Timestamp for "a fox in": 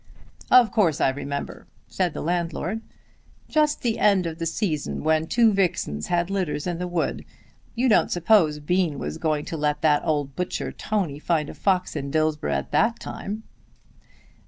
11.51-12.09